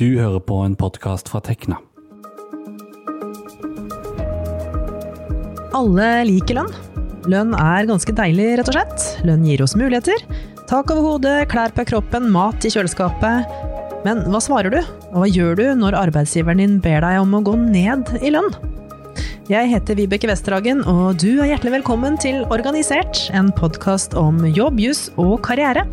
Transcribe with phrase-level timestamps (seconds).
[0.00, 1.76] Du hører på en podkast fra Tekna.
[5.76, 6.70] Alle liker lønn.
[7.28, 9.04] Lønn er ganske deilig, rett og slett.
[9.28, 10.22] Lønn gir oss muligheter.
[10.70, 13.52] Tak over hodet, klær på kroppen, mat i kjøleskapet.
[14.06, 14.78] Men hva svarer du?
[15.10, 18.48] Og hva gjør du når arbeidsgiveren din ber deg om å gå ned i lønn?
[19.52, 24.80] Jeg heter Vibeke Westerhagen, og du er hjertelig velkommen til Organisert, en podkast om jobb,
[24.80, 25.84] juss og karriere.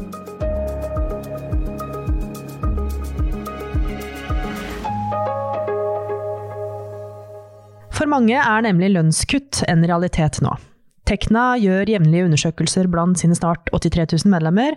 [7.98, 10.52] For mange er nemlig lønnskutt en realitet nå.
[11.08, 14.76] Tekna gjør jevnlige undersøkelser blant sine snart 83 000 medlemmer,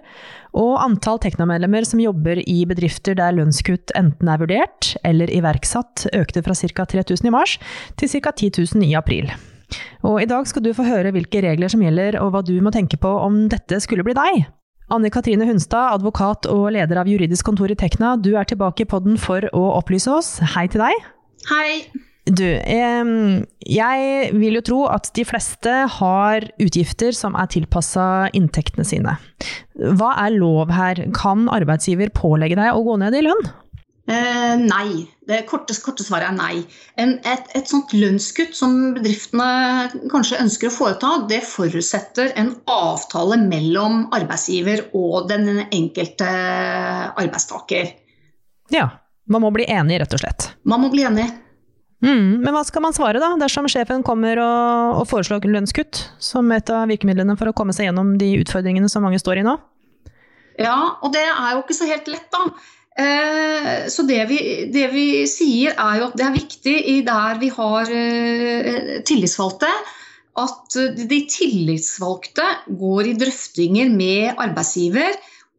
[0.56, 6.44] og antall Tekna-medlemmer som jobber i bedrifter der lønnskutt enten er vurdert eller iverksatt, økte
[6.46, 6.86] fra ca.
[6.94, 7.58] 3000 i mars
[8.00, 8.32] til ca.
[8.32, 9.32] 10 000 i april.
[10.06, 12.72] Og I dag skal du få høre hvilke regler som gjelder, og hva du må
[12.72, 14.46] tenke på om dette skulle bli deg.
[14.90, 18.90] Anne Katrine Hunstad, advokat og leder av juridisk kontor i Tekna, du er tilbake i
[18.90, 20.38] podden for å opplyse oss.
[20.54, 21.10] Hei til deg.
[21.50, 22.06] Hei.
[22.28, 28.04] Du, jeg vil jo tro at de fleste har utgifter som er tilpassa
[28.36, 29.16] inntektene sine.
[29.74, 31.00] Hva er lov her?
[31.16, 33.50] Kan arbeidsgiver pålegge deg å gå ned i lønn?
[34.10, 35.06] Eh, nei.
[35.30, 36.62] Det korte, korte, svaret er nei.
[36.98, 43.38] En, et, et, sånt lønnskutt som bedriftene kanskje ønsker å foreta, det forutsetter en avtale
[43.44, 46.30] mellom arbeidsgiver og den enkelte
[47.14, 47.94] arbeidstaker.
[48.74, 48.90] Ja.
[49.30, 50.48] Man må bli enig, rett og slett.
[50.66, 51.28] Man må bli enig.
[52.00, 56.48] Mm, men hva skal man svare, da, dersom sjefen kommer og, og, foreslår lønnskutt som
[56.56, 59.58] et av virkemidlene for å komme seg gjennom de utfordringene som mange står i nå?
[60.60, 62.44] Ja, og det er jo ikke så helt lett, da.
[63.00, 64.38] Eh, så det vi,
[64.72, 69.70] det vi, sier er jo at det er viktig i der vi har eh, tillitsvalgte,
[70.40, 72.46] at de tillitsvalgte
[72.80, 75.16] går i drøftinger med arbeidsgiver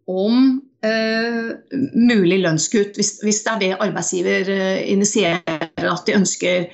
[0.09, 6.71] om mulig lønnskutt, hvis, hvis, det er det arbeidsgiver uh, initierer at de ønsker.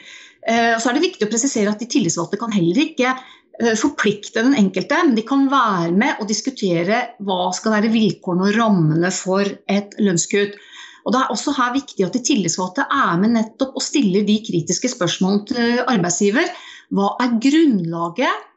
[0.47, 3.17] Uh, så er det viktig å presisere at De tillitsvalgte kan heller ikke
[3.81, 8.54] forplikte den enkelte, men de kan være med og diskutere hva skal være vilkårene og
[8.59, 10.53] rammene for et lønnskutt.
[11.08, 14.36] Og Det er også her viktig at de tillitsvalgte er med nettopp og stiller de
[14.45, 16.53] kritiske spørsmålene til arbeidsgiver.
[16.93, 18.45] Hva er grunnlaget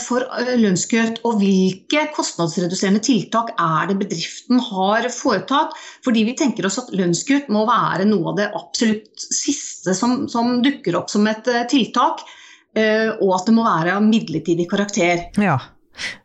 [0.00, 5.74] for eh, lønnskutt, og hvilke kostnadsreduserende tiltak er det bedriften har foretatt.
[6.06, 10.58] Fordi vi tenker oss at lønnskutt må være noe av det absolutt siste som, som
[10.64, 12.24] dukker opp som et eh, tiltak.
[12.70, 15.24] Og at det må være av midlertidig karakter.
[15.42, 15.56] Ja.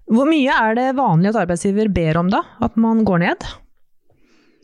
[0.06, 2.44] Hvor mye er det vanlig at arbeidsgiver ber om da?
[2.62, 3.47] At man går ned?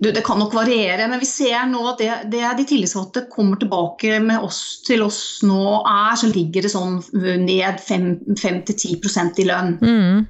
[0.02, 3.60] Du, det kan nok variere, men vi ser nå at det, det de tillitsvalgte kommer
[3.62, 6.98] tilbake med oss, til oss nå er, så ligger det sånn
[7.46, 9.76] ned 5-10% i lønn.
[9.78, 10.24] Mm.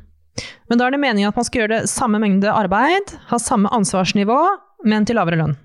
[0.67, 3.71] Men da er det meningen at man skal gjøre det samme mengde arbeid, ha samme
[3.71, 4.39] ansvarsnivå,
[4.91, 5.55] men til lavere lønn?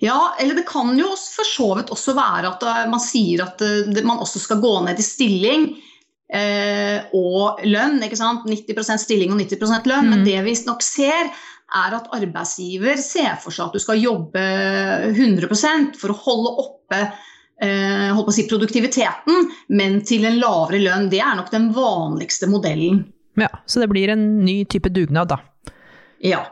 [0.00, 3.60] Ja, eller det kan jo for så vidt også være at eh, man sier at
[3.64, 5.68] eh, man også skal gå ned i stilling.
[6.26, 8.00] Eh, og lønn.
[8.02, 8.48] ikke sant?
[8.48, 10.08] 90% stilling og 90 lønn.
[10.08, 10.14] Mm.
[10.14, 11.30] Men det vi nok ser,
[11.74, 14.42] er at arbeidsgiver ser for seg at du skal jobbe
[15.10, 17.00] 100% for å holde oppe
[17.62, 21.10] eh, si produktiviteten, men til en lavere lønn.
[21.10, 23.04] Det er nok den vanligste modellen.
[23.36, 25.40] Ja, Så det blir en ny type dugnad, da?
[26.24, 26.46] Ja.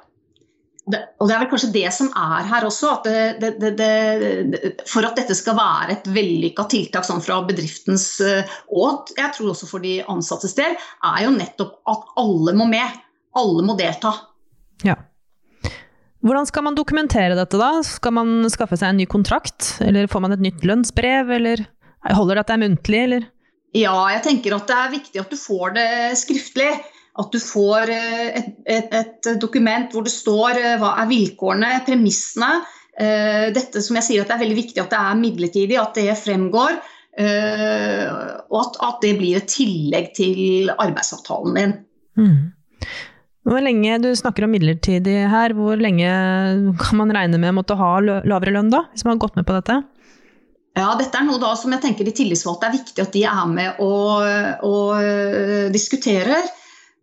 [0.84, 2.90] Det, og det er vel kanskje det som er her også.
[2.98, 3.06] At
[3.40, 8.52] det, det, det, for at dette skal være et vellykka tiltak sånn fra bedriftens eh,
[8.68, 13.00] og jeg tror også for de ansattes del, er jo nettopp at alle må med.
[13.40, 14.12] Alle må delta.
[14.84, 14.98] Ja.
[16.24, 17.82] Hvordan skal man dokumentere dette, da?
[17.84, 19.74] Skal man skaffe seg en ny kontrakt?
[19.84, 21.66] Eller får man et nytt lønnsbrev, eller
[22.16, 23.26] holder det at det er muntlig, eller?
[23.74, 25.88] Ja, jeg tenker at det er viktig at du får det
[26.20, 26.70] skriftlig.
[27.14, 31.76] At du får eh, et, et, et dokument hvor det står eh, hva er vilkårene,
[31.86, 32.48] premissene.
[32.98, 36.00] Eh, dette som jeg sier at det er veldig viktig at det er midlertidig, at
[36.00, 36.80] det fremgår.
[37.14, 41.74] Og at, at det blir et tillegg til arbeidsavtalen din.
[42.18, 42.40] Mm.
[43.44, 45.52] Hvor lenge, Du snakker om midlertidig her.
[45.56, 46.08] Hvor lenge
[46.80, 49.46] kan man regne med å måtte ha lavere lønn da, hvis man har gått med
[49.48, 49.82] på dette?
[50.74, 53.46] Ja, Dette er noe da som jeg tenker de tillitsvalgte er viktig at de er
[53.46, 54.24] med og,
[54.66, 56.48] og uh, diskuterer.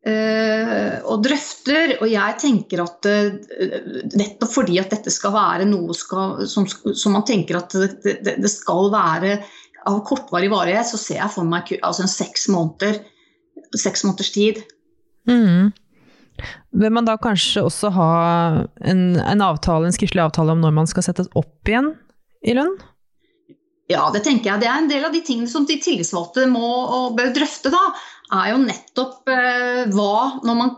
[0.01, 1.95] Uh, og drøfter.
[2.01, 3.35] Og jeg tenker at uh,
[4.17, 8.35] nettopp fordi at dette skal være noe skal, som, som, man tenker at det, det,
[8.41, 9.37] det, skal være
[9.87, 12.99] av kortvarig varighet, så ser jeg for meg altså en seks måneder,
[13.77, 14.63] seks måneders tid.
[15.29, 15.69] Mm.
[16.71, 18.11] Vil man da kanskje også ha
[18.87, 21.93] en, en, avtale, en skriftlig avtale om når man skal settes opp igjen
[22.41, 22.77] i lønn?
[23.91, 24.63] Ja, det tenker jeg.
[24.63, 26.65] Det er en del av de tingene som de tillitsvalgte må
[26.97, 27.71] og bør drøfte.
[27.73, 27.81] da,
[28.31, 30.75] er jo nettopp eh, hva Når man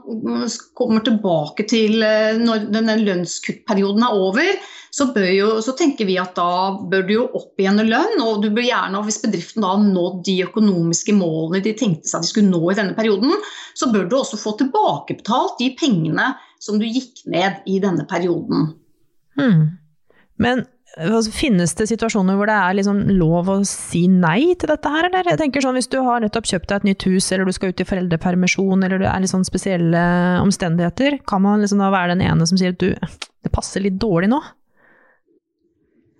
[0.78, 4.50] kommer tilbake til eh, når denne lønnskuttperioden er over,
[4.94, 8.18] så, jo, så, tenker vi at da bør du jo opp igjen i lønn.
[8.26, 12.26] Og du bør gjerne, hvis bedriften da har nådd de økonomiske målene de tenkte seg
[12.26, 13.34] de skulle nå i denne perioden,
[13.78, 18.72] så bør du også få tilbakebetalt de pengene som du gikk ned i denne perioden.
[19.38, 19.83] Hmm.
[20.42, 24.90] Men Altså, finnes det situasjoner hvor det er liksom lov å si nei til dette
[24.94, 25.26] her, eller?
[25.26, 27.74] Jeg tenker sånn, Hvis du har nettopp kjøpt deg et nytt hus, eller du skal
[27.74, 30.04] ut i foreldrepermisjon, eller det er litt sånn spesielle
[30.44, 33.98] omstendigheter, kan man liksom da være den ene som sier at du, det passer litt
[33.98, 34.44] dårlig nå?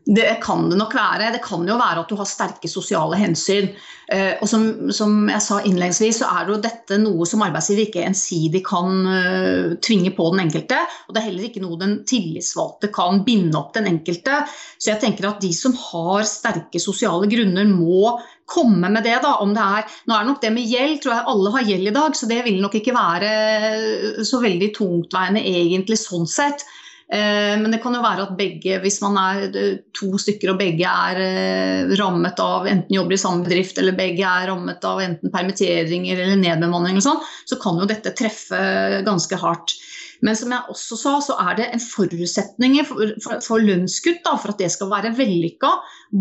[0.06, 1.32] Det kan det nok være.
[1.32, 3.70] Det kan jo være at du har sterke sosiale hensyn.
[4.12, 8.04] Eh, og som, som jeg sa innledningsvis, så er jo dette noe som arbeidsgiver ikke
[8.04, 10.82] ensidig kan uh, tvinge på den enkelte.
[11.08, 14.44] Og det er heller ikke noe den tillitsvalgte kan binde opp den enkelte.
[14.76, 18.18] Så jeg tenker at de som har sterke sosiale grunner, må
[18.50, 19.22] komme med det.
[19.24, 21.90] da, om det er, Nå er nok det med gjeld, tror jeg alle har gjeld
[21.94, 26.68] i dag, så det vil nok ikke være så veldig tungtveiende egentlig sånn sett.
[27.12, 30.60] Eh, men det kan jo være at begge, hvis man er eh, to stykker og
[30.62, 35.02] begge er eh, rammet av enten jobber i samme bedrift eller begge er rammet av
[35.04, 37.20] enten permitteringer eller nedbemanning, og sånn,
[37.50, 38.64] så kan jo dette treffe
[39.06, 39.76] ganske hardt.
[40.24, 44.38] Men som jeg også sa, så er det en forutsetning for, for, for lønnskutt da,
[44.40, 45.72] for at det skal være vellykka.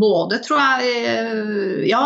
[0.02, 2.00] Både, tror jeg, eh, ja,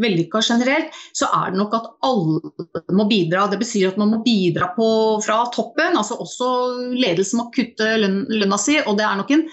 [0.00, 3.48] vellykka generelt, så er det nok at alle må bidra.
[3.52, 4.88] Det betyr at man må bidra på,
[5.24, 5.98] fra toppen.
[6.00, 6.48] altså Også
[6.96, 8.80] ledelsen må kutte løn, lønna si.
[8.86, 9.46] og det er nok en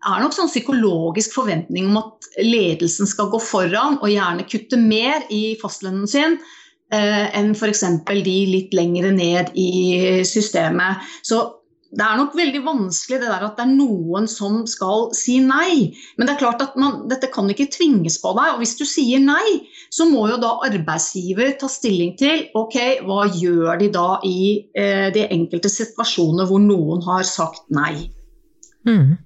[0.00, 5.26] er nok sånn psykologisk forventning om at ledelsen skal gå foran og gjerne kutte mer
[5.28, 6.38] i fastlønnen sin
[6.90, 7.84] enn f.eks.
[8.08, 11.04] de litt lengre ned i systemet.
[11.22, 11.42] Så
[11.90, 15.90] det er nok veldig vanskelig det der at det er noen som skal si nei.
[16.16, 18.52] Men det er klart at man, dette kan ikke tvinges på deg.
[18.54, 19.56] Og hvis du sier nei,
[19.90, 22.78] så må jo da arbeidsgiver ta stilling til ok,
[23.08, 24.38] hva gjør de da i
[24.78, 28.06] eh, de enkelte situasjoner hvor noen har sagt nei.
[28.86, 29.18] Mm.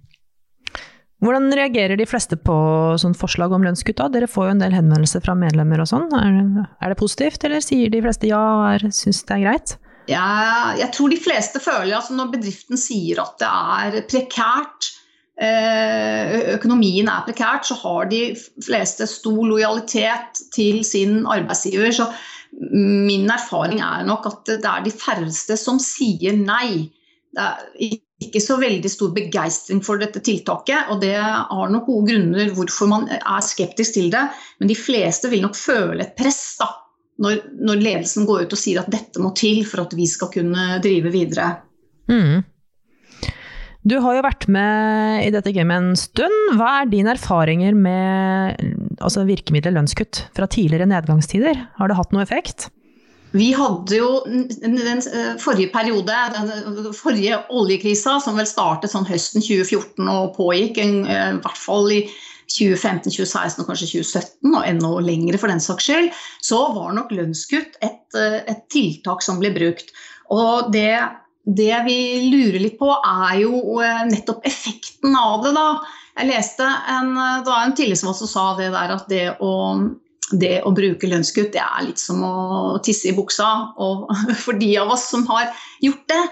[1.24, 2.54] Hvordan reagerer de fleste på
[3.00, 3.96] sånn forslag om lønnskutt?
[3.96, 4.10] da?
[4.12, 6.10] Dere får jo en del henvendelser fra medlemmer og sånn.
[6.18, 9.76] Er, er, det positivt, eller sier de fleste ja og syns det er greit?
[10.10, 14.90] Ja, jeg tror de fleste føler altså når bedriften sier at det er prekært,
[15.40, 21.88] eh, økonomien er prekært, så har de fleste stor lojalitet til sin arbeidsgiver.
[21.96, 22.10] Så
[22.52, 26.90] min erfaring er nok at det er de færreste som sier nei.
[27.32, 30.90] Det er ikke så veldig stor begeistring for dette tiltaket.
[30.92, 34.24] Og det har nok gode grunner hvorfor man er skeptisk til det.
[34.60, 36.70] Men de fleste vil nok føle et press da,
[37.24, 40.32] når, når ledelsen går ut og sier at dette må til for at vi skal
[40.34, 41.52] kunne drive videre.
[42.10, 42.42] Mm.
[43.84, 46.54] Du har jo vært med i dette gamet en stund.
[46.56, 51.66] Hva er dine erfaringer med altså virkemidlet lønnskutt fra tidligere nedgangstider?
[51.76, 52.70] Har det hatt noe effekt?
[53.34, 59.42] Vi hadde jo den eh, forrige periode, den forrige oljekrisa, som vel startet sånn høsten
[59.42, 62.04] 2014 og pågikk eh, i hvert fall i
[62.54, 66.12] 2015, 2016 og kanskje 2017, og enda lengre for den saks skyld,
[66.46, 69.90] så var nok lønnskutt et, eh, et tiltak som ble brukt.
[70.30, 70.94] Og det,
[71.42, 71.98] det, vi
[72.28, 73.82] lurer litt på, er jo
[74.12, 75.66] nettopp effekten av det, da.
[76.20, 77.10] Jeg leste en,
[77.42, 79.54] det var en tillitsvalgt som sa det der at det å
[80.32, 83.50] det å bruke lønnskutt det er litt som å tisse i buksa.
[83.82, 84.08] Og
[84.44, 85.50] for de av oss som har
[85.84, 86.22] gjort det,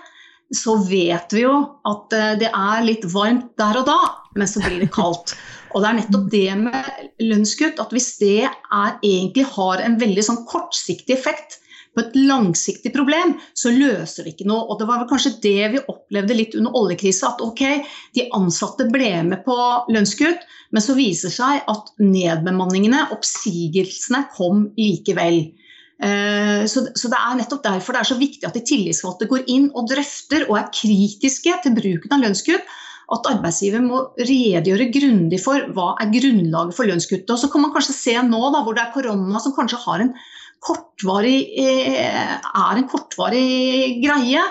[0.52, 1.54] så vet vi jo
[1.88, 3.98] at eh, det er litt varmt der og da,
[4.36, 5.34] men så blir det kaldt.
[5.72, 10.24] Og det er nettopp det med lønnskutt, at hvis det er, egentlig har en veldig
[10.26, 11.61] sånn kortsiktig effekt,
[11.92, 14.64] på et langsiktig problem, så løser det ikke noe.
[14.72, 17.34] Og det var vel kanskje det vi opplevde litt under oljekrisa.
[17.34, 17.64] At ok,
[18.16, 19.56] de ansatte ble med på
[19.92, 25.42] lønnskutt, men så viser det seg at nedbemanningene, oppsigelsene, kom likevel.
[26.02, 29.68] Eh, så, Det er nettopp derfor det er så viktig at de tillitsvalgte går inn
[29.76, 32.72] og drøfter og er kritiske til bruken av lønnskutt.
[33.12, 37.28] At arbeidsgiver må redegjøre grundig for hva er grunnlaget for lønnskuttet.
[37.34, 40.00] Og så kan man kanskje se nå da, hvor det er korona som kanskje har
[40.00, 40.14] en
[40.62, 44.42] kortvarig, eh, er en kortvarig greie.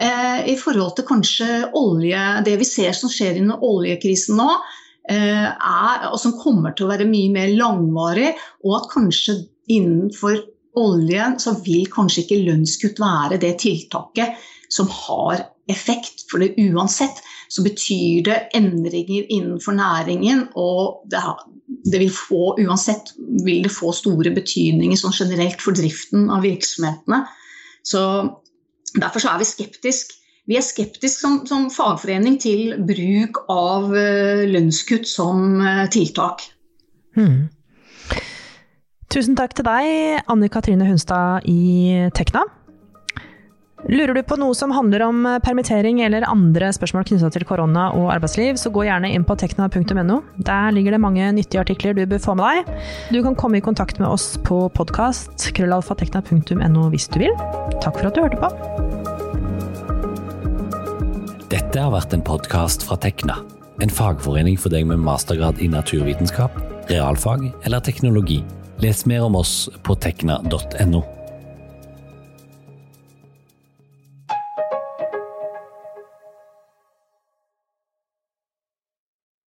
[0.00, 4.48] Eh, I forhold til kanskje olje, det vi ser som skjer under oljekrisen nå,
[5.08, 8.32] eh, er, og som kommer til å være mye mer langvarig,
[8.64, 9.38] og at kanskje
[9.70, 10.40] innenfor
[10.80, 14.40] oljen så vil kanskje ikke lønnskutt være det tiltaket
[14.72, 16.24] som har effekt.
[16.30, 17.20] For det uansett
[17.52, 21.20] så betyr det endringer innenfor næringen, og det,
[21.84, 27.24] det vil få, uansett vil det få store betydninger sånn generelt for driften av virksomhetene.
[27.82, 28.02] Så
[28.92, 30.18] Derfor så er vi skeptiske.
[30.50, 36.42] Vi er skeptiske som, som, fagforening til bruk av uh, lønnskutt som uh, tiltak.
[37.16, 37.46] Hmm.
[39.12, 42.42] Tusen takk til deg, Anne Katrine Hunstad i Tekna.
[43.90, 48.12] Lurer du på noe som handler om permittering eller andre spørsmål knytta til korona og
[48.14, 50.20] arbeidsliv, så gå gjerne inn på tekna.no.
[50.38, 52.76] Der ligger det mange nyttige artikler du bør få med deg.
[53.10, 57.34] Du kan komme i kontakt med oss på podkast krøllalfatekna.no hvis du vil.
[57.82, 58.48] Takk for at du hørte på.
[61.50, 63.40] Dette har vært en podkast fra Tekna,
[63.82, 66.54] en fagforening for deg med mastergrad i naturvitenskap,
[66.88, 68.44] realfag eller teknologi.
[68.82, 71.02] Les mer om oss på tekna.no.